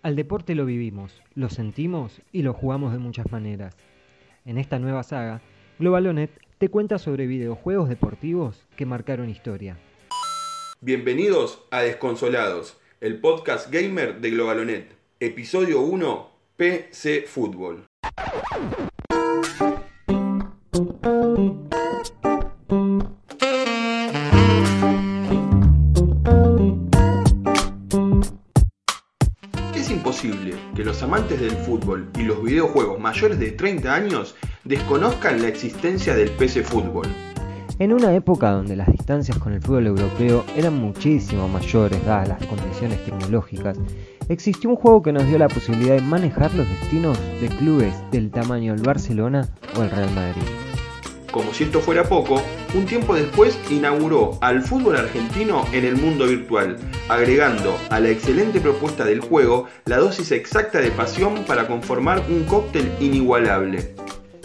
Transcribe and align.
Al 0.00 0.14
deporte 0.14 0.54
lo 0.54 0.64
vivimos, 0.64 1.22
lo 1.34 1.50
sentimos 1.50 2.20
y 2.30 2.42
lo 2.42 2.54
jugamos 2.54 2.92
de 2.92 2.98
muchas 2.98 3.32
maneras. 3.32 3.76
En 4.44 4.56
esta 4.56 4.78
nueva 4.78 5.02
saga, 5.02 5.42
Globalonet 5.80 6.30
te 6.58 6.68
cuenta 6.68 6.98
sobre 6.98 7.26
videojuegos 7.26 7.88
deportivos 7.88 8.64
que 8.76 8.86
marcaron 8.86 9.28
historia. 9.28 9.76
Bienvenidos 10.80 11.64
a 11.72 11.80
Desconsolados, 11.80 12.78
el 13.00 13.20
podcast 13.20 13.72
gamer 13.72 14.20
de 14.20 14.30
Globalonet. 14.30 14.94
Episodio 15.18 15.80
1, 15.80 16.30
PC 16.56 17.24
Fútbol. 17.26 17.84
Del 31.40 31.56
fútbol 31.56 32.08
y 32.18 32.22
los 32.22 32.42
videojuegos 32.42 32.98
mayores 32.98 33.38
de 33.38 33.52
30 33.52 33.94
años 33.94 34.34
desconozcan 34.64 35.40
la 35.40 35.48
existencia 35.48 36.14
del 36.14 36.30
PC 36.30 36.62
Fútbol. 36.62 37.06
En 37.78 37.92
una 37.92 38.12
época 38.14 38.50
donde 38.50 38.74
las 38.74 38.90
distancias 38.90 39.38
con 39.38 39.52
el 39.52 39.62
fútbol 39.62 39.86
europeo 39.86 40.44
eran 40.56 40.76
muchísimo 40.78 41.48
mayores 41.48 42.04
dadas 42.04 42.28
las 42.28 42.46
condiciones 42.46 43.04
tecnológicas, 43.04 43.78
existió 44.28 44.70
un 44.70 44.76
juego 44.76 45.02
que 45.02 45.12
nos 45.12 45.26
dio 45.26 45.38
la 45.38 45.48
posibilidad 45.48 45.94
de 45.94 46.02
manejar 46.02 46.52
los 46.54 46.68
destinos 46.68 47.18
de 47.40 47.48
clubes 47.48 47.94
del 48.10 48.30
tamaño 48.30 48.74
del 48.74 48.82
Barcelona 48.82 49.48
o 49.76 49.82
el 49.82 49.90
Real 49.90 50.10
Madrid. 50.14 50.67
Como 51.30 51.52
si 51.52 51.64
esto 51.64 51.80
fuera 51.80 52.04
poco, 52.04 52.42
un 52.74 52.86
tiempo 52.86 53.14
después 53.14 53.58
inauguró 53.70 54.38
al 54.40 54.62
fútbol 54.62 54.96
argentino 54.96 55.64
en 55.72 55.84
el 55.84 55.96
mundo 55.96 56.26
virtual, 56.26 56.76
agregando 57.08 57.78
a 57.90 58.00
la 58.00 58.08
excelente 58.08 58.60
propuesta 58.60 59.04
del 59.04 59.20
juego 59.20 59.66
la 59.84 59.98
dosis 59.98 60.32
exacta 60.32 60.80
de 60.80 60.90
pasión 60.90 61.44
para 61.46 61.66
conformar 61.66 62.22
un 62.30 62.44
cóctel 62.44 62.90
inigualable. 63.00 63.94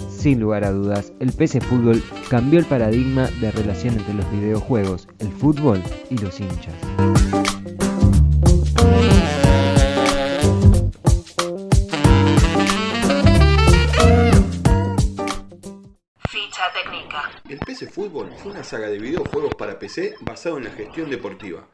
Sin 0.10 0.40
lugar 0.40 0.64
a 0.64 0.72
dudas, 0.72 1.12
el 1.20 1.32
PC 1.32 1.60
Fútbol 1.62 2.02
cambió 2.30 2.60
el 2.60 2.66
paradigma 2.66 3.28
de 3.42 3.52
relación 3.52 3.96
entre 3.96 4.14
los 4.14 4.32
videojuegos, 4.32 5.08
el 5.20 5.30
fútbol 5.30 5.82
y 6.10 6.18
los 6.18 6.40
hinchas. 6.40 6.74
Fue 18.38 18.52
una 18.52 18.64
saga 18.64 18.90
de 18.90 19.00
videojuegos 19.00 19.56
para 19.56 19.80
PC 19.80 20.16
basado 20.22 20.58
en 20.58 20.66
la 20.66 20.72
gestión 20.72 21.10
deportiva. 21.10 21.68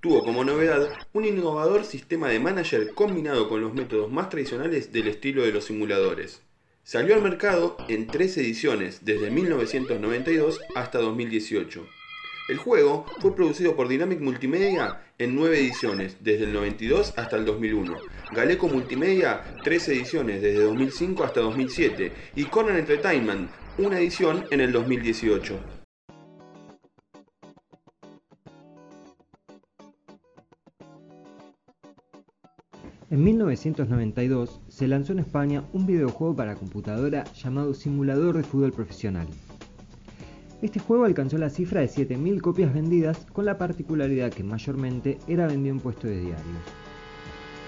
Tuvo 0.00 0.24
como 0.24 0.44
novedad 0.44 0.88
un 1.12 1.24
innovador 1.24 1.84
sistema 1.84 2.28
de 2.28 2.38
manager 2.38 2.94
combinado 2.94 3.48
con 3.48 3.60
los 3.60 3.74
métodos 3.74 4.10
más 4.10 4.28
tradicionales 4.28 4.92
del 4.92 5.08
estilo 5.08 5.42
de 5.42 5.52
los 5.52 5.64
simuladores. 5.64 6.42
Salió 6.84 7.14
al 7.14 7.22
mercado 7.22 7.76
en 7.88 8.06
tres 8.06 8.36
ediciones, 8.36 9.04
desde 9.04 9.30
1992 9.30 10.60
hasta 10.76 10.98
2018. 10.98 11.86
El 12.48 12.58
juego 12.58 13.06
fue 13.18 13.34
producido 13.34 13.74
por 13.74 13.88
Dynamic 13.88 14.20
Multimedia 14.20 15.00
en 15.18 15.34
nueve 15.34 15.58
ediciones, 15.58 16.18
desde 16.20 16.44
el 16.44 16.52
92 16.52 17.14
hasta 17.16 17.34
el 17.34 17.44
2001. 17.44 17.96
Galeco 18.30 18.68
Multimedia, 18.68 19.42
tres 19.64 19.88
ediciones, 19.88 20.40
desde 20.40 20.60
2005 20.60 21.24
hasta 21.24 21.40
2007. 21.40 22.12
Y 22.36 22.44
Conan 22.44 22.76
Entertainment, 22.76 23.50
una 23.78 23.98
edición 23.98 24.46
en 24.52 24.60
el 24.60 24.70
2018. 24.70 25.75
En 33.16 33.24
1992 33.24 34.60
se 34.68 34.86
lanzó 34.86 35.14
en 35.14 35.20
España 35.20 35.64
un 35.72 35.86
videojuego 35.86 36.36
para 36.36 36.54
computadora 36.54 37.24
llamado 37.32 37.72
Simulador 37.72 38.36
de 38.36 38.42
Fútbol 38.42 38.72
Profesional. 38.72 39.26
Este 40.60 40.80
juego 40.80 41.06
alcanzó 41.06 41.38
la 41.38 41.48
cifra 41.48 41.80
de 41.80 41.88
7.000 41.88 42.42
copias 42.42 42.74
vendidas 42.74 43.26
con 43.32 43.46
la 43.46 43.56
particularidad 43.56 44.30
que 44.30 44.44
mayormente 44.44 45.16
era 45.26 45.46
vendido 45.46 45.74
en 45.74 45.80
puestos 45.80 46.10
de 46.10 46.20
diarios. 46.20 46.62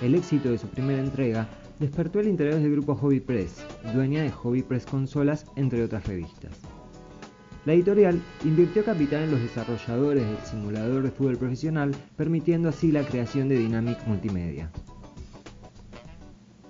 El 0.02 0.16
éxito 0.16 0.50
de 0.50 0.58
su 0.58 0.66
primera 0.66 1.00
entrega 1.00 1.48
despertó 1.80 2.20
el 2.20 2.28
interés 2.28 2.56
del 2.56 2.72
grupo 2.72 2.94
Hobby 2.96 3.20
Press, 3.20 3.64
dueña 3.94 4.22
de 4.24 4.30
Hobby 4.30 4.60
Press 4.60 4.84
Consolas 4.84 5.46
entre 5.56 5.82
otras 5.82 6.06
revistas. 6.06 6.52
La 7.64 7.72
editorial 7.72 8.20
invirtió 8.44 8.84
capital 8.84 9.22
en 9.22 9.30
los 9.30 9.40
desarrolladores 9.40 10.26
del 10.26 10.44
simulador 10.44 11.04
de 11.04 11.10
fútbol 11.10 11.38
profesional, 11.38 11.96
permitiendo 12.16 12.68
así 12.68 12.92
la 12.92 13.06
creación 13.06 13.48
de 13.48 13.56
Dynamic 13.56 14.06
Multimedia. 14.06 14.70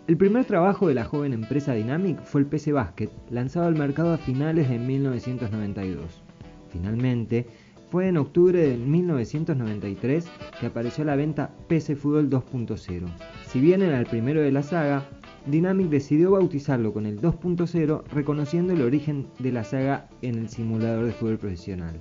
El 0.09 0.17
primer 0.17 0.47
trabajo 0.47 0.89
de 0.89 0.95
la 0.95 1.05
joven 1.05 1.35
empresa 1.35 1.75
Dynamic 1.75 2.23
fue 2.23 2.41
el 2.41 2.47
PC 2.47 2.73
Basket, 2.73 3.11
lanzado 3.29 3.67
al 3.67 3.75
mercado 3.75 4.15
a 4.15 4.17
finales 4.17 4.71
de 4.71 4.79
1992. 4.79 6.23
Finalmente, 6.71 7.47
fue 7.91 8.09
en 8.09 8.17
octubre 8.17 8.59
de 8.59 8.79
1993 8.79 10.27
que 10.59 10.67
apareció 10.67 11.05
la 11.05 11.15
venta 11.15 11.55
PC 11.69 11.95
Fútbol 11.95 12.31
2.0. 12.31 13.07
Si 13.49 13.61
bien 13.61 13.83
era 13.83 13.99
el 13.99 14.07
primero 14.07 14.41
de 14.41 14.51
la 14.51 14.63
saga, 14.63 15.07
Dynamic 15.45 15.91
decidió 15.91 16.31
bautizarlo 16.31 16.95
con 16.95 17.05
el 17.05 17.21
2.0 17.21 18.05
reconociendo 18.11 18.73
el 18.73 18.81
origen 18.81 19.27
de 19.39 19.53
la 19.53 19.63
saga 19.63 20.09
en 20.23 20.37
el 20.37 20.49
simulador 20.49 21.05
de 21.05 21.13
fútbol 21.13 21.37
profesional. 21.37 22.01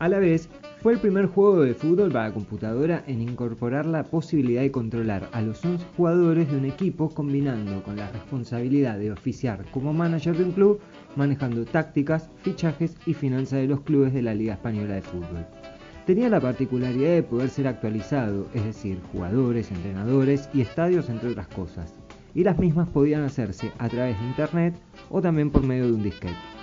A 0.00 0.08
la 0.08 0.18
vez, 0.18 0.48
fue 0.84 0.92
el 0.92 0.98
primer 0.98 1.28
juego 1.28 1.62
de 1.62 1.72
fútbol 1.72 2.12
para 2.12 2.34
computadora 2.34 3.04
en 3.06 3.22
incorporar 3.22 3.86
la 3.86 4.04
posibilidad 4.04 4.60
de 4.60 4.70
controlar 4.70 5.30
a 5.32 5.40
los 5.40 5.64
11 5.64 5.82
jugadores 5.96 6.50
de 6.50 6.58
un 6.58 6.66
equipo 6.66 7.08
combinando 7.08 7.82
con 7.82 7.96
la 7.96 8.10
responsabilidad 8.10 8.98
de 8.98 9.10
oficiar 9.10 9.64
como 9.70 9.94
manager 9.94 10.36
de 10.36 10.44
un 10.44 10.52
club, 10.52 10.80
manejando 11.16 11.64
tácticas, 11.64 12.28
fichajes 12.42 12.98
y 13.06 13.14
finanzas 13.14 13.60
de 13.60 13.66
los 13.66 13.80
clubes 13.80 14.12
de 14.12 14.20
la 14.20 14.34
Liga 14.34 14.52
Española 14.52 14.96
de 14.96 15.00
Fútbol. 15.00 15.46
Tenía 16.04 16.28
la 16.28 16.42
particularidad 16.42 17.14
de 17.14 17.22
poder 17.22 17.48
ser 17.48 17.66
actualizado, 17.66 18.46
es 18.52 18.66
decir, 18.66 19.00
jugadores, 19.10 19.70
entrenadores 19.70 20.50
y 20.52 20.60
estadios 20.60 21.08
entre 21.08 21.30
otras 21.30 21.48
cosas, 21.48 21.94
y 22.34 22.44
las 22.44 22.58
mismas 22.58 22.90
podían 22.90 23.22
hacerse 23.22 23.72
a 23.78 23.88
través 23.88 24.20
de 24.20 24.26
internet 24.26 24.74
o 25.08 25.22
también 25.22 25.50
por 25.50 25.62
medio 25.62 25.86
de 25.86 25.92
un 25.94 26.02
disquete. 26.02 26.53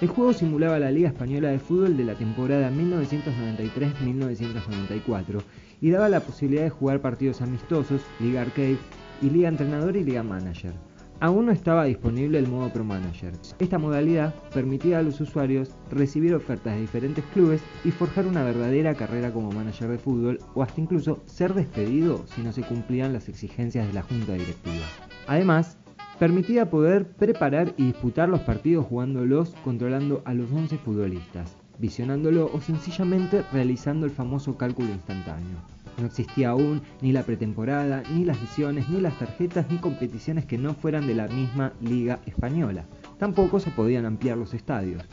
El 0.00 0.08
juego 0.08 0.32
simulaba 0.32 0.80
la 0.80 0.90
Liga 0.90 1.06
Española 1.08 1.50
de 1.50 1.60
Fútbol 1.60 1.96
de 1.96 2.02
la 2.04 2.16
temporada 2.16 2.68
1993-1994 2.70 5.40
y 5.80 5.90
daba 5.90 6.08
la 6.08 6.18
posibilidad 6.20 6.64
de 6.64 6.70
jugar 6.70 7.00
partidos 7.00 7.40
amistosos, 7.40 8.02
Liga 8.18 8.40
Arcade 8.42 8.78
y 9.22 9.30
Liga 9.30 9.48
Entrenador 9.48 9.96
y 9.96 10.02
Liga 10.02 10.24
Manager. 10.24 10.72
Aún 11.20 11.46
no 11.46 11.52
estaba 11.52 11.84
disponible 11.84 12.40
el 12.40 12.48
modo 12.48 12.72
Pro 12.72 12.82
Manager. 12.82 13.34
Esta 13.60 13.78
modalidad 13.78 14.34
permitía 14.52 14.98
a 14.98 15.02
los 15.02 15.20
usuarios 15.20 15.70
recibir 15.90 16.34
ofertas 16.34 16.74
de 16.74 16.80
diferentes 16.80 17.24
clubes 17.32 17.62
y 17.84 17.92
forjar 17.92 18.26
una 18.26 18.42
verdadera 18.42 18.94
carrera 18.94 19.32
como 19.32 19.52
manager 19.52 19.90
de 19.90 19.98
fútbol 19.98 20.40
o 20.54 20.64
hasta 20.64 20.80
incluso 20.80 21.22
ser 21.26 21.54
despedido 21.54 22.26
si 22.26 22.42
no 22.42 22.50
se 22.52 22.62
cumplían 22.62 23.12
las 23.12 23.28
exigencias 23.28 23.86
de 23.86 23.92
la 23.92 24.02
junta 24.02 24.32
directiva. 24.32 24.86
Además, 25.28 25.78
permitía 26.18 26.70
poder 26.70 27.06
preparar 27.06 27.74
y 27.76 27.86
disputar 27.86 28.28
los 28.28 28.40
partidos 28.40 28.86
jugándolos 28.86 29.54
controlando 29.64 30.22
a 30.24 30.34
los 30.34 30.50
11 30.50 30.78
futbolistas, 30.78 31.56
visionándolo 31.78 32.50
o 32.52 32.60
sencillamente 32.60 33.42
realizando 33.52 34.06
el 34.06 34.12
famoso 34.12 34.56
cálculo 34.56 34.90
instantáneo. 34.90 35.58
No 35.98 36.06
existía 36.06 36.50
aún 36.50 36.82
ni 37.00 37.12
la 37.12 37.22
pretemporada, 37.22 38.02
ni 38.12 38.24
las 38.24 38.40
visiones, 38.40 38.88
ni 38.88 39.00
las 39.00 39.16
tarjetas, 39.18 39.66
ni 39.70 39.78
competiciones 39.78 40.44
que 40.44 40.58
no 40.58 40.74
fueran 40.74 41.06
de 41.06 41.14
la 41.14 41.28
misma 41.28 41.72
liga 41.80 42.18
española. 42.26 42.84
Tampoco 43.18 43.60
se 43.60 43.70
podían 43.70 44.04
ampliar 44.04 44.36
los 44.36 44.54
estadios. 44.54 45.04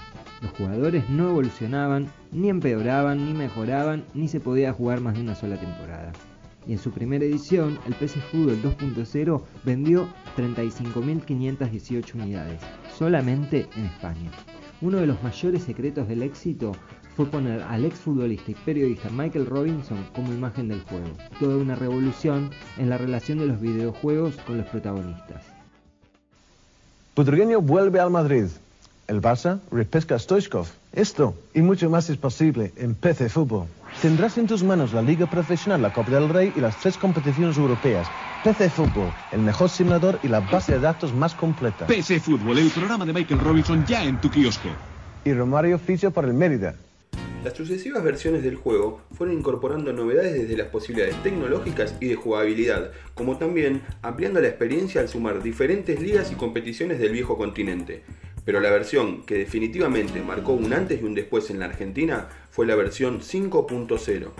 Los 0.41 0.51
jugadores 0.53 1.07
no 1.09 1.29
evolucionaban, 1.29 2.07
ni 2.31 2.49
empeoraban, 2.49 3.25
ni 3.25 3.33
mejoraban, 3.33 4.05
ni 4.15 4.27
se 4.27 4.39
podía 4.39 4.73
jugar 4.73 5.01
más 5.01 5.13
de 5.13 5.21
una 5.21 5.35
sola 5.35 5.57
temporada 5.57 6.13
y 6.67 6.73
en 6.73 6.79
su 6.79 6.91
primera 6.91 7.25
edición 7.25 7.79
el 7.87 7.95
PC 7.95 8.19
Fútbol 8.21 8.61
2.0 8.61 9.41
vendió 9.63 10.07
35.518 10.37 12.15
unidades, 12.15 12.61
solamente 12.97 13.67
en 13.75 13.85
España. 13.85 14.31
Uno 14.81 14.97
de 14.97 15.07
los 15.07 15.21
mayores 15.23 15.63
secretos 15.63 16.07
del 16.07 16.23
éxito 16.23 16.73
fue 17.15 17.25
poner 17.25 17.61
al 17.63 17.85
exfutbolista 17.85 18.51
y 18.51 18.55
periodista 18.55 19.09
Michael 19.09 19.45
Robinson 19.45 20.05
como 20.15 20.33
imagen 20.33 20.67
del 20.67 20.81
juego, 20.81 21.09
toda 21.39 21.57
una 21.57 21.75
revolución 21.75 22.49
en 22.77 22.89
la 22.89 22.97
relación 22.97 23.39
de 23.39 23.47
los 23.47 23.59
videojuegos 23.59 24.35
con 24.47 24.57
los 24.57 24.67
protagonistas. 24.67 25.43
Butragueño 27.15 27.61
vuelve 27.61 27.99
al 27.99 28.09
Madrid. 28.09 28.45
El 29.07 29.21
Barça 29.21 29.59
repesca 29.71 30.15
a 30.15 30.19
Stoichkov. 30.19 30.67
Esto 30.93 31.35
y 31.53 31.61
mucho 31.61 31.89
más 31.89 32.09
es 32.09 32.17
posible 32.17 32.71
en 32.77 32.95
PC 32.95 33.27
Fútbol. 33.27 33.67
Tendrás 34.01 34.35
en 34.39 34.47
tus 34.47 34.63
manos 34.63 34.93
la 34.93 35.03
Liga 35.03 35.29
Profesional, 35.29 35.79
la 35.79 35.93
Copa 35.93 36.09
del 36.09 36.27
Rey 36.27 36.51
y 36.55 36.59
las 36.59 36.75
tres 36.77 36.97
competiciones 36.97 37.55
europeas. 37.55 38.07
PC 38.43 38.71
Fútbol, 38.71 39.13
el 39.31 39.41
mejor 39.41 39.69
simulador 39.69 40.17
y 40.23 40.27
la 40.27 40.39
base 40.39 40.71
de 40.71 40.79
datos 40.79 41.13
más 41.13 41.35
completa. 41.35 41.85
PC 41.85 42.19
Fútbol, 42.19 42.57
el 42.57 42.71
programa 42.71 43.05
de 43.05 43.13
Michael 43.13 43.39
Robinson 43.39 43.85
ya 43.85 44.03
en 44.03 44.19
tu 44.19 44.31
kiosco. 44.31 44.69
Y 45.23 45.33
Romario 45.33 45.77
ficha 45.77 46.09
por 46.09 46.25
el 46.25 46.33
Mérida. 46.33 46.73
Las 47.43 47.53
sucesivas 47.53 48.03
versiones 48.03 48.41
del 48.41 48.55
juego 48.55 49.01
fueron 49.15 49.37
incorporando 49.37 49.93
novedades 49.93 50.33
desde 50.33 50.57
las 50.57 50.69
posibilidades 50.69 51.21
tecnológicas 51.21 51.95
y 51.99 52.07
de 52.07 52.15
jugabilidad, 52.15 52.91
como 53.13 53.37
también 53.37 53.83
ampliando 54.01 54.41
la 54.41 54.47
experiencia 54.47 55.01
al 55.01 55.09
sumar 55.09 55.43
diferentes 55.43 56.01
ligas 56.01 56.31
y 56.31 56.35
competiciones 56.35 56.97
del 56.97 57.11
viejo 57.11 57.37
continente. 57.37 58.01
Pero 58.45 58.59
la 58.59 58.71
versión 58.71 59.23
que 59.23 59.35
definitivamente 59.35 60.21
marcó 60.21 60.53
un 60.53 60.73
antes 60.73 61.01
y 61.01 61.05
un 61.05 61.13
después 61.13 61.49
en 61.49 61.59
la 61.59 61.65
Argentina 61.65 62.27
fue 62.49 62.65
la 62.65 62.75
versión 62.75 63.21
5.0. 63.21 64.31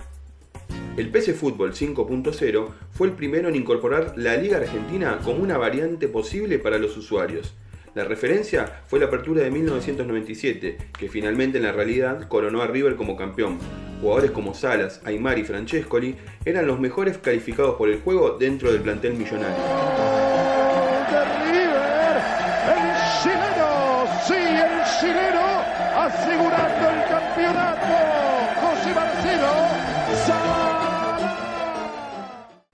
El 0.96 1.10
PC 1.10 1.32
Fútbol 1.34 1.72
5.0 1.72 2.68
fue 2.92 3.06
el 3.06 3.14
primero 3.14 3.48
en 3.48 3.56
incorporar 3.56 4.14
la 4.16 4.36
Liga 4.36 4.58
Argentina 4.58 5.20
como 5.24 5.42
una 5.42 5.56
variante 5.56 6.08
posible 6.08 6.58
para 6.58 6.78
los 6.78 6.96
usuarios. 6.96 7.54
La 7.94 8.04
referencia 8.04 8.82
fue 8.86 8.98
la 9.00 9.06
apertura 9.06 9.42
de 9.42 9.50
1997, 9.50 10.78
que 10.98 11.08
finalmente 11.08 11.58
en 11.58 11.64
la 11.64 11.72
realidad 11.72 12.26
coronó 12.28 12.62
a 12.62 12.66
River 12.66 12.96
como 12.96 13.16
campeón. 13.16 13.58
Jugadores 14.00 14.30
como 14.30 14.54
Salas, 14.54 15.02
Aymar 15.04 15.38
y 15.38 15.44
Francescoli 15.44 16.16
eran 16.44 16.66
los 16.66 16.80
mejores 16.80 17.18
calificados 17.18 17.76
por 17.76 17.90
el 17.90 18.00
juego 18.00 18.38
dentro 18.38 18.72
del 18.72 18.80
plantel 18.80 19.14
millonario. 19.14 20.21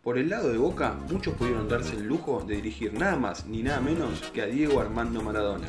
Por 0.02 0.16
el 0.16 0.30
lado 0.30 0.50
de 0.50 0.58
Boca, 0.58 0.96
muchos 1.10 1.34
pudieron 1.34 1.68
darse 1.68 1.94
el 1.94 2.06
lujo 2.06 2.42
de 2.46 2.56
dirigir 2.56 2.94
nada 2.94 3.16
más 3.16 3.46
ni 3.46 3.62
nada 3.62 3.80
menos 3.80 4.22
que 4.32 4.40
a 4.40 4.46
Diego 4.46 4.80
Armando 4.80 5.22
Maradona. 5.22 5.68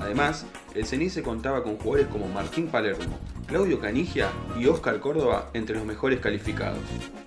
Además, 0.00 0.46
el 0.74 0.86
Cenice 0.86 1.22
contaba 1.22 1.62
con 1.62 1.76
jugadores 1.76 2.06
como 2.06 2.28
Martín 2.28 2.68
Palermo, 2.68 3.18
Claudio 3.46 3.80
Canigia 3.80 4.30
y 4.58 4.66
Oscar 4.66 5.00
Córdoba 5.00 5.50
entre 5.54 5.74
los 5.74 5.84
mejores 5.84 6.20
calificados. 6.20 6.78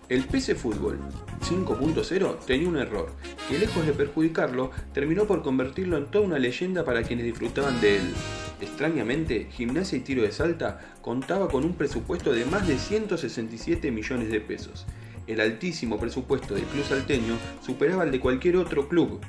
El 0.07 0.23
PC 0.23 0.55
Fútbol 0.55 0.99
5.0 1.41 2.39
tenía 2.45 2.69
un 2.69 2.77
error, 2.77 3.11
que 3.49 3.59
lejos 3.59 3.85
de 3.85 3.91
perjudicarlo, 3.91 4.71
terminó 4.93 5.25
por 5.25 5.43
convertirlo 5.43 5.97
en 5.97 6.05
toda 6.05 6.25
una 6.25 6.39
leyenda 6.39 6.85
para 6.85 7.03
quienes 7.03 7.25
disfrutaban 7.25 7.81
de 7.81 7.97
él. 7.97 8.13
Extrañamente, 8.63 9.47
Gimnasia 9.51 9.97
y 9.97 10.01
Tiro 10.01 10.23
de 10.23 10.31
Salta 10.31 10.79
contaba 11.01 11.47
con 11.47 11.63
un 11.63 11.73
presupuesto 11.73 12.33
de 12.33 12.45
más 12.45 12.67
de 12.67 12.77
167 12.77 13.91
millones 13.91 14.29
de 14.29 14.41
pesos 14.41 14.85
el 15.27 15.39
altísimo 15.39 15.99
presupuesto 15.99 16.53
del 16.53 16.65
club 16.65 16.83
salteño 16.83 17.37
superaba 17.65 18.03
el 18.03 18.11
de 18.11 18.19
cualquier 18.19 18.57
otro 18.57 18.87
club. 18.87 19.21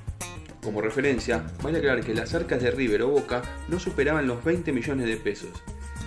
Como 0.63 0.81
referencia, 0.81 1.45
vale 1.63 1.79
aclarar 1.79 2.05
que 2.05 2.15
las 2.15 2.35
arcas 2.35 2.63
de 2.63 2.71
River 2.71 3.03
o 3.03 3.11
Boca 3.11 3.43
no 3.69 3.79
superaban 3.79 4.27
los 4.27 4.43
20 4.43 4.73
millones 4.73 5.07
de 5.07 5.17
pesos. 5.17 5.51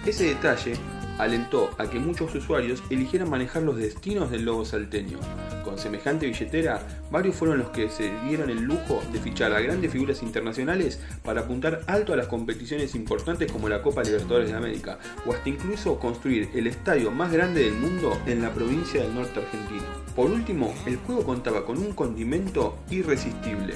Ese 0.05 0.25
detalle 0.25 0.73
alentó 1.17 1.69
a 1.77 1.89
que 1.89 1.99
muchos 1.99 2.33
usuarios 2.35 2.83
eligieran 2.89 3.29
manejar 3.29 3.63
los 3.63 3.77
destinos 3.77 4.31
del 4.31 4.45
lobo 4.45 4.65
salteño. 4.65 5.19
Con 5.63 5.77
semejante 5.77 6.25
billetera, 6.25 6.81
varios 7.11 7.35
fueron 7.35 7.59
los 7.59 7.69
que 7.69 7.89
se 7.89 8.11
dieron 8.25 8.49
el 8.49 8.63
lujo 8.63 9.01
de 9.11 9.19
fichar 9.19 9.53
a 9.53 9.59
grandes 9.59 9.91
figuras 9.91 10.23
internacionales 10.23 10.99
para 11.23 11.41
apuntar 11.41 11.81
alto 11.87 12.13
a 12.13 12.17
las 12.17 12.27
competiciones 12.27 12.95
importantes 12.95 13.51
como 13.51 13.69
la 13.69 13.81
Copa 13.81 14.03
Libertadores 14.03 14.49
de 14.49 14.57
América, 14.57 14.99
o 15.25 15.33
hasta 15.33 15.49
incluso 15.49 15.99
construir 15.99 16.49
el 16.53 16.67
estadio 16.67 17.11
más 17.11 17.31
grande 17.31 17.63
del 17.63 17.73
mundo 17.73 18.17
en 18.25 18.41
la 18.41 18.53
provincia 18.53 19.01
del 19.01 19.13
norte 19.13 19.39
argentino. 19.39 19.85
Por 20.15 20.31
último, 20.31 20.73
el 20.85 20.97
juego 20.97 21.23
contaba 21.23 21.65
con 21.65 21.77
un 21.77 21.93
condimento 21.93 22.77
irresistible, 22.89 23.75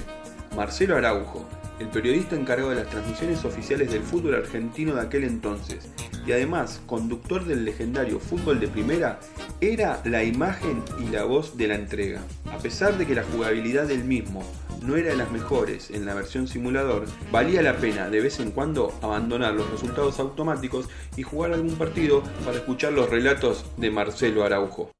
Marcelo 0.56 0.98
Araujo, 0.98 1.48
el 1.82 1.88
periodista 1.88 2.36
encargado 2.36 2.70
de 2.70 2.76
las 2.76 2.90
transmisiones 2.90 3.44
oficiales 3.44 3.92
del 3.92 4.04
fútbol 4.04 4.36
argentino 4.36 4.94
de 4.94 5.02
aquel 5.02 5.24
entonces, 5.24 5.90
y 6.26 6.32
además 6.32 6.82
conductor 6.86 7.44
del 7.44 7.66
legendario 7.66 8.20
fútbol 8.20 8.60
de 8.60 8.68
primera, 8.68 9.20
era 9.62 10.00
la 10.06 10.24
imagen 10.24 10.84
y 11.00 11.10
la 11.10 11.24
voz 11.24 11.58
de 11.58 11.68
la 11.68 11.76
entrega. 11.76 12.22
A 12.52 12.60
pesar 12.60 12.98
de 13.00 13.08
que 13.08 13.16
la 13.16 13.24
jugabilidad 13.24 13.88
del 13.88 14.04
mismo 14.04 14.44
no 14.84 14.96
era 14.96 15.10
de 15.10 15.18
las 15.18 15.32
mejores 15.32 15.90
en 15.90 16.06
la 16.06 16.14
versión 16.14 16.48
simulador, 16.48 17.06
valía 17.32 17.64
la 17.64 17.78
pena 17.78 18.10
de 18.10 18.22
vez 18.22 18.40
en 18.40 18.52
cuando 18.52 18.94
abandonar 19.02 19.54
los 19.56 19.70
resultados 19.72 20.20
automáticos 20.20 20.88
y 21.18 21.24
jugar 21.24 21.52
algún 21.52 21.76
partido 21.76 22.22
para 22.46 22.58
escuchar 22.58 22.94
los 22.94 23.10
relatos 23.10 23.66
de 23.78 23.90
Marcelo 23.90 24.44
Araujo. 24.44 24.92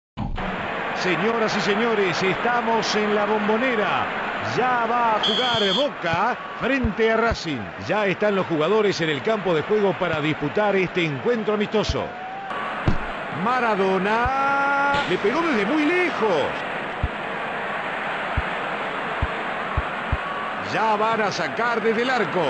Señoras 0.96 1.56
y 1.58 1.62
señores, 1.62 2.22
estamos 2.24 2.96
en 2.96 3.14
la 3.16 3.26
bombonera. 3.26 4.31
Ya 4.58 4.86
va 4.86 5.16
a 5.16 5.24
jugar 5.24 5.74
Boca 5.74 6.38
frente 6.60 7.10
a 7.10 7.16
Racing. 7.16 7.62
Ya 7.88 8.06
están 8.06 8.36
los 8.36 8.46
jugadores 8.48 9.00
en 9.00 9.10
el 9.10 9.22
campo 9.22 9.54
de 9.54 9.62
juego 9.62 9.94
para 9.98 10.20
disputar 10.20 10.76
este 10.76 11.06
encuentro 11.06 11.54
amistoso. 11.54 12.06
Maradona 13.46 14.92
le 15.10 15.18
pegó 15.20 15.42
desde 15.42 15.66
muy 15.66 15.86
lejos. 15.86 16.44
Ya 20.74 20.96
van 20.98 21.22
a 21.22 21.32
sacar 21.32 21.82
desde 21.82 22.02
el 22.02 22.10
arco. 22.10 22.44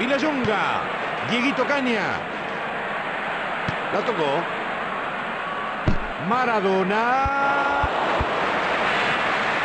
Villayonga. 0.00 0.80
Dieguito 1.30 1.64
Caña. 1.64 2.06
La 3.92 4.00
tocó. 4.00 4.57
Maradona. 6.26 7.88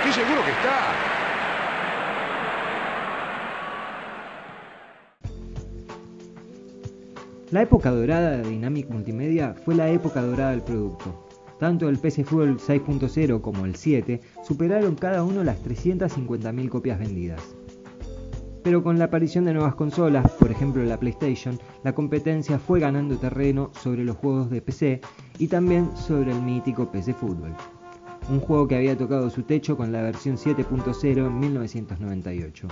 Qué 0.04 0.12
seguro 0.12 0.44
que 0.44 0.52
está. 0.52 1.14
La 7.52 7.62
época 7.62 7.92
dorada 7.92 8.38
de 8.38 8.50
Dynamic 8.50 8.90
Multimedia 8.90 9.56
fue 9.64 9.76
la 9.76 9.88
época 9.90 10.22
dorada 10.22 10.52
del 10.52 10.62
producto. 10.62 11.28
Tanto 11.60 11.88
el 11.88 11.98
PC 11.98 12.24
Fútbol 12.24 12.58
6.0 12.58 13.42
como 13.42 13.66
el 13.66 13.76
7 13.76 14.20
superaron 14.44 14.96
cada 14.96 15.24
uno 15.24 15.44
las 15.44 15.64
350.000 15.64 16.70
copias 16.70 17.00
vendidas. 17.00 17.56
Pero 18.64 18.82
con 18.82 18.98
la 18.98 19.06
aparición 19.06 19.44
de 19.44 19.54
nuevas 19.54 19.76
consolas, 19.76 20.32
por 20.32 20.50
ejemplo 20.50 20.84
la 20.84 20.98
PlayStation, 20.98 21.60
la 21.84 21.94
competencia 21.94 22.58
fue 22.58 22.80
ganando 22.80 23.18
terreno 23.18 23.72
sobre 23.74 24.06
los 24.06 24.16
juegos 24.16 24.50
de 24.50 24.62
PC 24.62 25.02
y 25.38 25.48
también 25.48 25.96
sobre 25.98 26.32
el 26.32 26.42
mítico 26.42 26.90
PC 26.90 27.14
Fútbol. 27.14 27.54
Un 28.30 28.40
juego 28.40 28.68
que 28.70 28.78
había 28.78 28.98
tocado 28.98 29.30
su 29.30 29.44
techo 29.44 29.76
con 29.76 29.92
la 29.92 30.02
versión 30.02 30.38
7.0 30.38 31.28
en 31.28 31.40
1998. 31.40 32.68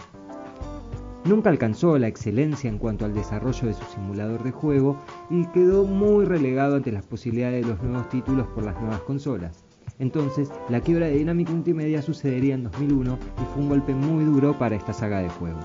Nunca 1.25 1.49
alcanzó 1.49 1.99
la 1.99 2.07
excelencia 2.07 2.69
en 2.69 2.77
cuanto 2.77 3.03
al 3.03 3.13
desarrollo 3.13 3.67
de 3.67 3.73
su 3.73 3.83
simulador 3.93 4.43
de 4.43 4.51
juego 4.51 4.97
y 5.29 5.45
quedó 5.47 5.83
muy 5.83 6.23
relegado 6.23 6.77
ante 6.77 6.93
las 6.93 7.05
posibilidades 7.05 7.65
de 7.65 7.71
los 7.73 7.83
nuevos 7.83 8.09
títulos 8.09 8.47
por 8.47 8.63
las 8.63 8.79
nuevas 8.79 9.01
consolas. 9.01 9.65
Entonces, 9.99 10.49
la 10.69 10.79
quiebra 10.79 11.07
de 11.07 11.17
Dynamic 11.17 11.49
Multimedia 11.49 12.01
sucedería 12.01 12.55
en 12.55 12.63
2001 12.63 13.19
y 13.39 13.53
fue 13.53 13.61
un 13.61 13.69
golpe 13.69 13.93
muy 13.93 14.23
duro 14.23 14.57
para 14.57 14.75
esta 14.75 14.93
saga 14.93 15.19
de 15.19 15.29
juego. 15.29 15.59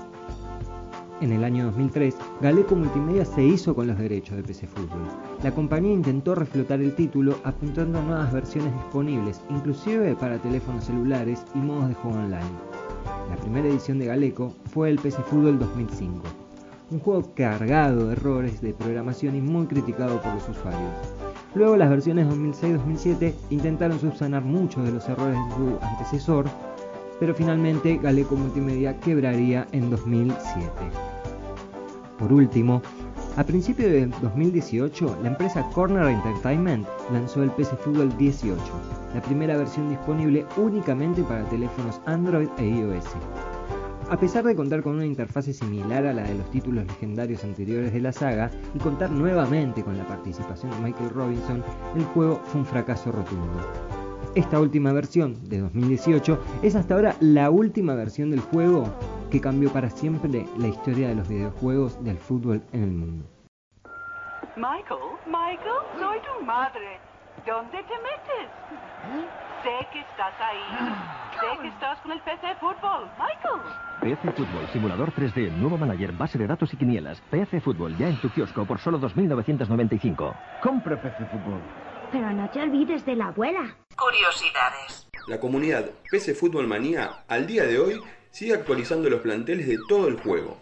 En 1.19 1.31
el 1.31 1.43
año 1.43 1.65
2003, 1.65 2.15
Galeco 2.41 2.75
Multimedia 2.75 3.25
se 3.25 3.43
hizo 3.43 3.73
con 3.73 3.87
los 3.87 3.97
derechos 3.97 4.37
de 4.37 4.43
PC 4.43 4.67
Fútbol. 4.67 5.01
La 5.41 5.49
compañía 5.49 5.91
intentó 5.91 6.35
reflotar 6.35 6.79
el 6.79 6.93
título 6.93 7.39
apuntando 7.43 7.97
a 7.97 8.03
nuevas 8.03 8.31
versiones 8.31 8.71
disponibles, 8.75 9.41
inclusive 9.49 10.15
para 10.15 10.37
teléfonos 10.37 10.85
celulares 10.85 11.43
y 11.55 11.57
modos 11.57 11.89
de 11.89 11.95
juego 11.95 12.19
online. 12.19 12.45
La 13.31 13.35
primera 13.35 13.67
edición 13.67 13.97
de 13.97 14.05
Galeco 14.05 14.53
fue 14.71 14.91
el 14.91 14.99
PC 14.99 15.23
Fútbol 15.23 15.57
2005, 15.57 16.21
un 16.91 16.99
juego 16.99 17.31
cargado 17.33 18.05
de 18.07 18.13
errores 18.13 18.61
de 18.61 18.75
programación 18.75 19.35
y 19.35 19.41
muy 19.41 19.65
criticado 19.65 20.21
por 20.21 20.35
los 20.35 20.47
usuarios. 20.47 20.91
Luego 21.55 21.77
las 21.77 21.89
versiones 21.89 22.27
2006-2007 22.27 23.33
intentaron 23.49 23.99
subsanar 23.99 24.43
muchos 24.43 24.85
de 24.85 24.91
los 24.91 25.09
errores 25.09 25.35
de 25.35 25.55
su 25.55 25.83
antecesor, 25.83 26.45
pero 27.19 27.33
finalmente 27.33 27.97
Galeco 27.97 28.35
Multimedia 28.35 28.99
quebraría 28.99 29.65
en 29.71 29.89
2007. 29.89 31.06
Por 32.17 32.33
último, 32.33 32.81
a 33.35 33.43
principios 33.43 33.91
de 33.91 34.07
2018, 34.07 35.19
la 35.21 35.29
empresa 35.29 35.69
Corner 35.75 36.07
Entertainment 36.07 36.87
lanzó 37.13 37.43
el 37.43 37.51
PC 37.51 37.75
Fútbol 37.75 38.17
18, 38.17 38.57
la 39.13 39.21
primera 39.21 39.55
versión 39.55 39.89
disponible 39.89 40.43
únicamente 40.57 41.21
para 41.21 41.47
teléfonos 41.47 42.01
Android 42.07 42.49
e 42.57 42.65
iOS. 42.65 43.05
A 44.09 44.17
pesar 44.17 44.43
de 44.45 44.55
contar 44.55 44.81
con 44.81 44.95
una 44.95 45.05
interfase 45.05 45.53
similar 45.53 46.07
a 46.07 46.13
la 46.13 46.23
de 46.23 46.33
los 46.33 46.49
títulos 46.49 46.87
legendarios 46.87 47.43
anteriores 47.43 47.93
de 47.93 48.01
la 48.01 48.11
saga 48.11 48.49
y 48.73 48.79
contar 48.79 49.11
nuevamente 49.11 49.83
con 49.83 49.97
la 49.97 50.07
participación 50.07 50.71
de 50.71 50.79
Michael 50.79 51.11
Robinson, 51.11 51.63
el 51.95 52.05
juego 52.05 52.41
fue 52.45 52.61
un 52.61 52.65
fracaso 52.65 53.11
rotundo. 53.11 53.59
Esta 54.33 54.59
última 54.59 54.93
versión 54.93 55.35
de 55.47 55.59
2018 55.59 56.39
es 56.63 56.75
hasta 56.75 56.95
ahora 56.95 57.15
la 57.19 57.51
última 57.51 57.93
versión 57.93 58.31
del 58.31 58.39
juego 58.39 58.91
que 59.31 59.41
cambió 59.41 59.71
para 59.71 59.89
siempre 59.89 60.45
la 60.57 60.67
historia 60.67 61.09
de 61.09 61.15
los 61.15 61.27
videojuegos 61.27 62.03
del 62.03 62.17
fútbol 62.17 62.61
en 62.71 62.83
el 62.83 62.91
mundo. 62.91 63.25
Michael, 64.55 64.99
Michael, 65.25 65.81
soy 65.99 66.17
tu 66.19 66.45
madre. 66.45 66.99
¿Dónde 67.45 67.77
te 67.83 67.93
metes? 67.99 68.49
Sé 69.63 69.87
que 69.91 69.99
estás 69.99 70.33
ahí. 70.39 71.07
Sé 71.39 71.61
que 71.61 71.67
estás 71.67 71.99
con 71.99 72.11
el 72.11 72.21
PC 72.21 72.55
Fútbol. 72.59 73.09
Michael. 73.17 73.61
PC 74.01 74.31
Fútbol, 74.31 74.67
simulador 74.73 75.11
3D, 75.13 75.51
nuevo 75.51 75.77
manager, 75.77 76.11
base 76.13 76.37
de 76.37 76.47
datos 76.47 76.73
y 76.73 76.77
quinielas. 76.77 77.21
PC 77.29 77.61
Fútbol, 77.61 77.95
ya 77.97 78.07
en 78.07 78.19
tu 78.19 78.29
kiosco 78.29 78.65
por 78.65 78.79
solo 78.79 78.99
2.995. 78.99 80.35
Compra 80.61 81.01
PC 81.01 81.25
Fútbol. 81.25 81.61
Pero 82.11 82.31
no 82.31 82.49
te 82.49 82.61
olvides 82.61 83.05
de 83.05 83.15
la 83.15 83.27
abuela. 83.27 83.75
Curiosidades. 83.95 85.07
La 85.27 85.39
comunidad 85.39 85.89
PC 86.09 86.33
Fútbol 86.33 86.67
Manía 86.67 87.23
al 87.27 87.45
día 87.45 87.63
de 87.63 87.79
hoy 87.79 88.01
sigue 88.31 88.53
actualizando 88.53 89.09
los 89.09 89.21
planteles 89.21 89.67
de 89.67 89.77
todo 89.87 90.07
el 90.07 90.17
juego. 90.17 90.57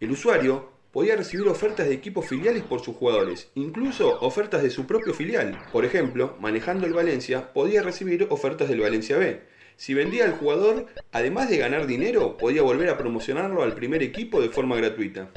El 0.00 0.10
usuario 0.12 0.70
podía 0.92 1.16
recibir 1.16 1.46
ofertas 1.48 1.88
de 1.88 1.94
equipos 1.94 2.26
filiales 2.26 2.62
por 2.62 2.80
sus 2.80 2.96
jugadores, 2.96 3.48
incluso 3.54 4.18
ofertas 4.20 4.62
de 4.62 4.70
su 4.70 4.86
propio 4.86 5.14
filial. 5.14 5.58
Por 5.72 5.84
ejemplo, 5.84 6.36
manejando 6.40 6.86
el 6.86 6.92
Valencia, 6.92 7.52
podía 7.52 7.82
recibir 7.82 8.26
ofertas 8.30 8.68
del 8.68 8.80
Valencia 8.80 9.16
B. 9.18 9.40
Si 9.76 9.94
vendía 9.94 10.24
al 10.24 10.32
jugador, 10.32 10.86
además 11.12 11.50
de 11.50 11.58
ganar 11.58 11.86
dinero, 11.86 12.36
podía 12.36 12.62
volver 12.62 12.88
a 12.88 12.98
promocionarlo 12.98 13.62
al 13.62 13.74
primer 13.74 14.02
equipo 14.02 14.40
de 14.40 14.48
forma 14.48 14.76
gratuita. 14.76 15.30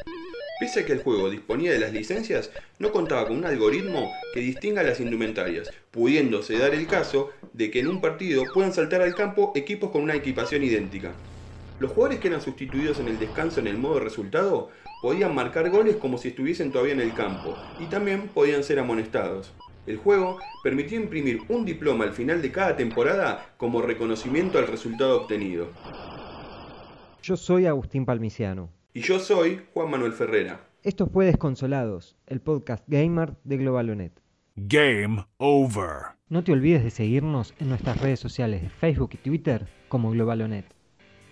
Pese 0.59 0.81
a 0.81 0.85
que 0.85 0.93
el 0.93 1.03
juego 1.03 1.29
disponía 1.29 1.71
de 1.71 1.79
las 1.79 1.91
licencias, 1.91 2.51
no 2.79 2.91
contaba 2.91 3.27
con 3.27 3.37
un 3.37 3.45
algoritmo 3.45 4.11
que 4.33 4.39
distinga 4.39 4.83
las 4.83 4.99
indumentarias, 4.99 5.71
pudiéndose 5.91 6.57
dar 6.57 6.73
el 6.73 6.87
caso 6.87 7.31
de 7.53 7.71
que 7.71 7.79
en 7.79 7.87
un 7.87 7.99
partido 7.99 8.43
puedan 8.53 8.73
saltar 8.73 9.01
al 9.01 9.15
campo 9.15 9.53
equipos 9.55 9.91
con 9.91 10.03
una 10.03 10.15
equipación 10.15 10.63
idéntica. 10.63 11.13
Los 11.81 11.93
jugadores 11.93 12.19
que 12.19 12.27
eran 12.27 12.41
sustituidos 12.41 12.99
en 12.99 13.07
el 13.07 13.17
descanso 13.17 13.59
en 13.59 13.65
el 13.65 13.79
modo 13.79 13.99
resultado 13.99 14.69
podían 15.01 15.33
marcar 15.33 15.71
goles 15.71 15.95
como 15.95 16.19
si 16.19 16.27
estuviesen 16.27 16.71
todavía 16.71 16.93
en 16.93 17.01
el 17.01 17.15
campo 17.15 17.57
y 17.79 17.85
también 17.85 18.27
podían 18.27 18.63
ser 18.63 18.77
amonestados. 18.77 19.51
El 19.87 19.97
juego 19.97 20.37
permitía 20.61 20.99
imprimir 20.99 21.41
un 21.49 21.65
diploma 21.65 22.03
al 22.03 22.13
final 22.13 22.39
de 22.39 22.51
cada 22.51 22.75
temporada 22.75 23.55
como 23.57 23.81
reconocimiento 23.81 24.59
al 24.59 24.67
resultado 24.67 25.21
obtenido. 25.21 25.69
Yo 27.23 27.35
soy 27.35 27.65
Agustín 27.65 28.05
Palmiciano. 28.05 28.69
Y 28.93 29.01
yo 29.01 29.17
soy 29.17 29.61
Juan 29.73 29.89
Manuel 29.89 30.13
Ferrera. 30.13 30.67
Esto 30.83 31.07
fue 31.07 31.25
Desconsolados, 31.25 32.15
el 32.27 32.41
podcast 32.41 32.83
gamer 32.85 33.33
de 33.43 33.57
Globalonet. 33.57 34.13
Game 34.55 35.25
over. 35.37 36.11
No 36.29 36.43
te 36.43 36.51
olvides 36.51 36.83
de 36.83 36.91
seguirnos 36.91 37.55
en 37.57 37.69
nuestras 37.69 37.99
redes 37.99 38.19
sociales 38.19 38.61
de 38.61 38.69
Facebook 38.69 39.09
y 39.13 39.17
Twitter 39.17 39.65
como 39.89 40.11
Globalonet 40.11 40.79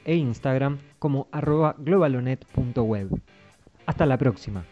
e 0.09 0.15
Instagram 0.15 0.79
como 0.97 1.27
arroba 1.31 1.75
globalonet.web. 1.77 3.21
Hasta 3.85 4.07
la 4.07 4.17
próxima. 4.17 4.65